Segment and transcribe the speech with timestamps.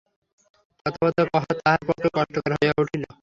[0.85, 3.03] কথাবার্তা কহা তাঁহার পক্ষে কষ্টকর হইয়া উঠিল।